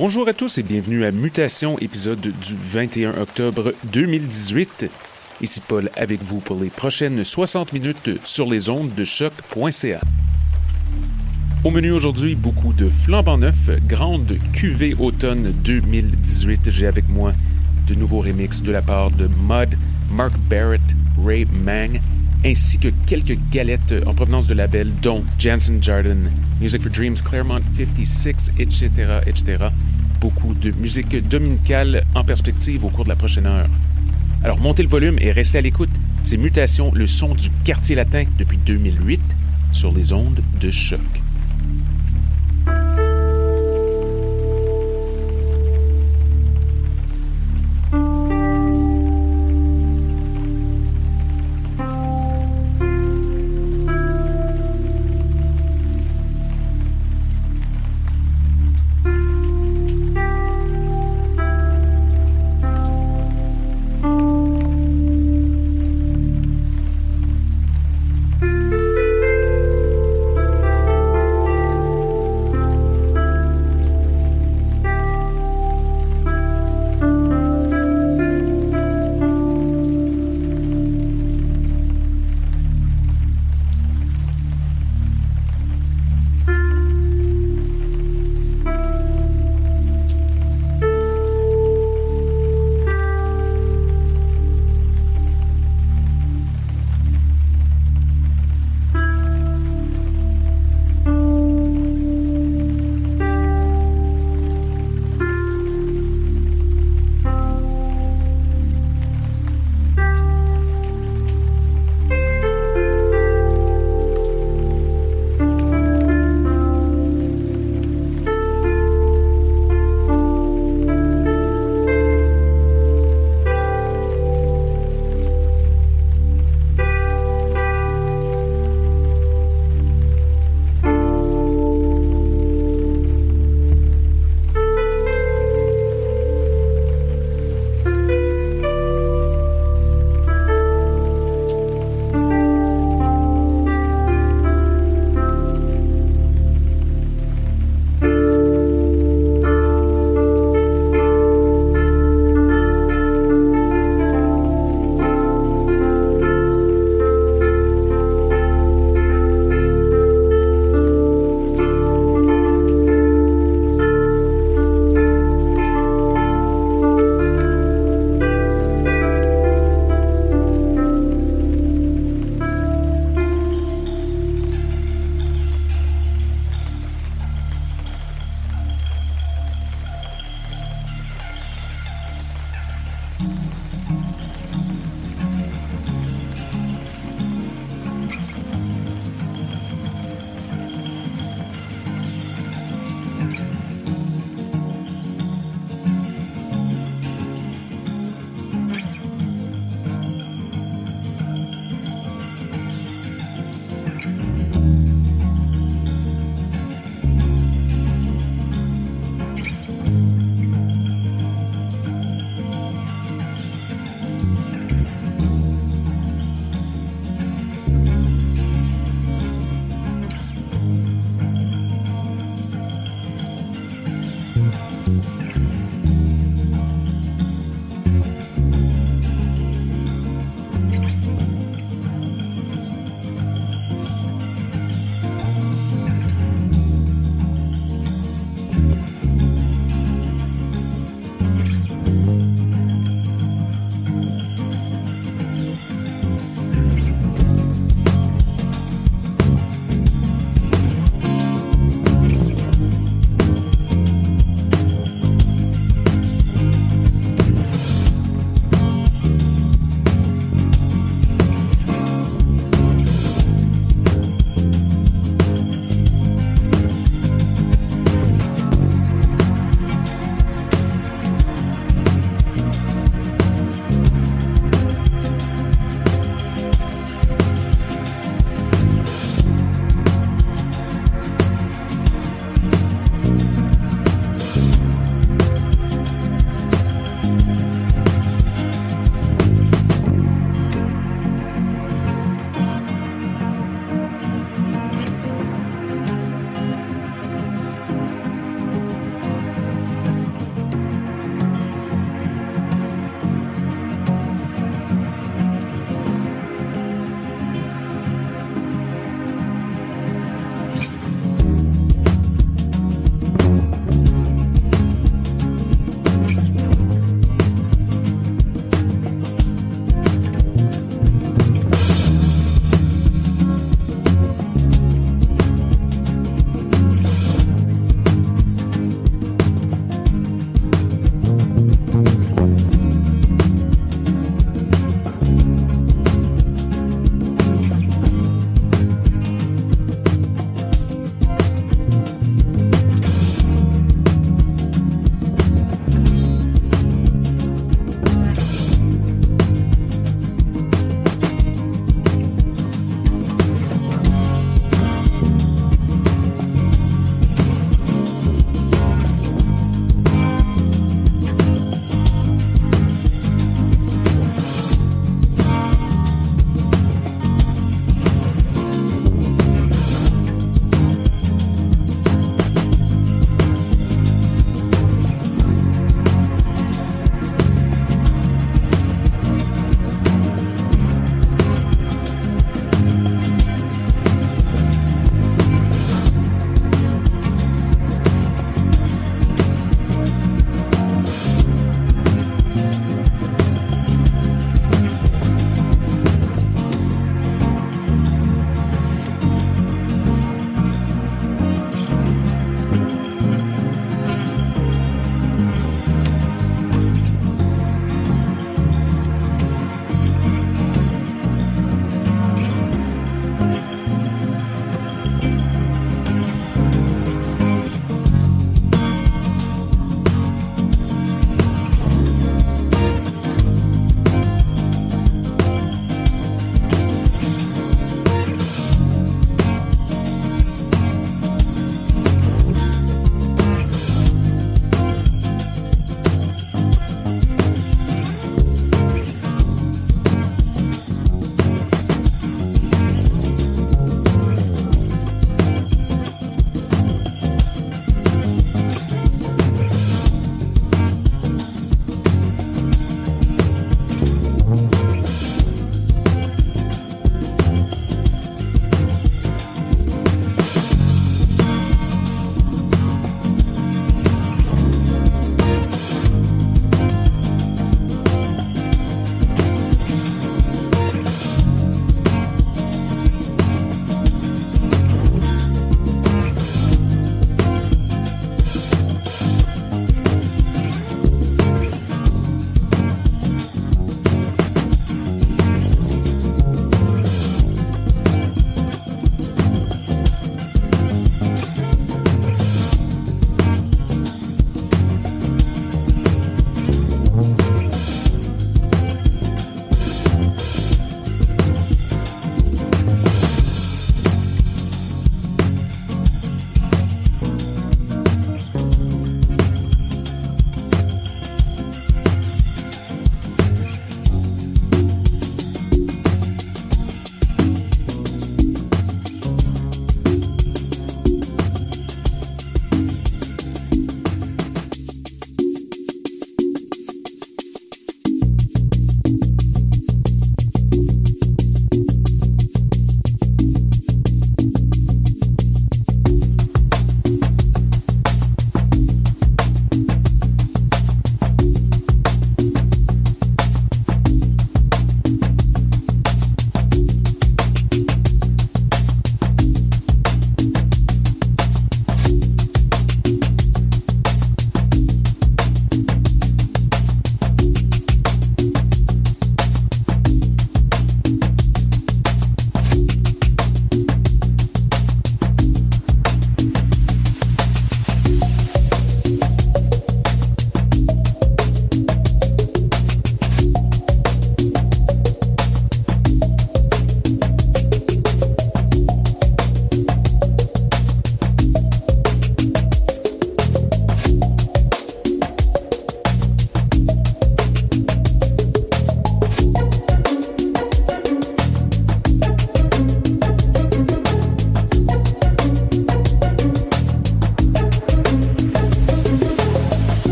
[0.00, 4.86] Bonjour à tous et bienvenue à Mutation, épisode du 21 octobre 2018.
[5.40, 10.00] Ici Paul avec vous pour les prochaines 60 minutes sur les ondes de choc.ca.
[11.64, 16.70] Au menu aujourd'hui, beaucoup de flambant neuf, grande cuvée automne 2018.
[16.70, 17.32] J'ai avec moi
[17.88, 19.76] de nouveaux remixes de la part de Mud,
[20.12, 20.80] Mark Barrett,
[21.24, 22.00] Ray Mang,
[22.44, 26.16] ainsi que quelques galettes en provenance de labels dont Jansen Jardin,
[26.60, 28.90] Music for Dreams, Claremont 56, etc.,
[29.26, 29.66] etc.
[30.20, 33.68] Beaucoup de musique dominicale en perspective au cours de la prochaine heure.
[34.44, 35.90] Alors montez le volume et restez à l'écoute.
[36.24, 39.20] C'est Mutation, le son du quartier latin depuis 2008
[39.72, 41.00] sur les ondes de choc.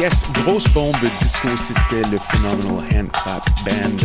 [0.00, 3.98] Yes, grosse bombe disco, c'était le Phenomenal Hand Clap Band.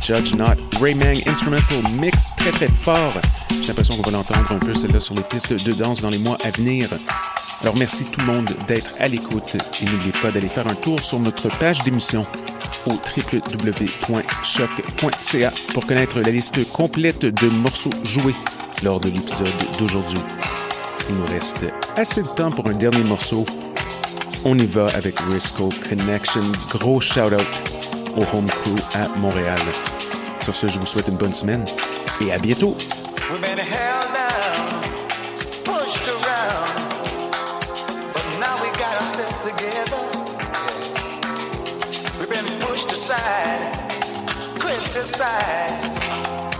[0.00, 3.14] Judge Not, Raymang Instrumental Mix, très très fort.
[3.50, 6.18] J'ai l'impression qu'on va l'entendre un peu celle-là sur les pistes de danse dans les
[6.18, 6.88] mois à venir.
[7.62, 11.00] Alors merci tout le monde d'être à l'écoute et n'oubliez pas d'aller faire un tour
[11.00, 12.24] sur notre page d'émission
[12.86, 14.22] au www.choc.ca
[15.72, 18.36] pour connaître la liste complète de morceaux joués
[18.84, 19.48] lors de l'épisode
[19.80, 20.20] d'aujourd'hui.
[21.08, 21.66] Il nous reste
[21.96, 23.44] assez de temps pour un dernier morceau.
[24.46, 26.52] On y va avec Risco Connection.
[26.70, 27.40] Gros shout-out
[28.16, 29.58] au Home Crew à Montréal.
[30.42, 31.64] Sur ce, je vous souhaite une bonne semaine
[32.20, 32.76] et à bientôt.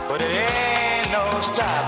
[0.08, 1.83] but it ain't no stop.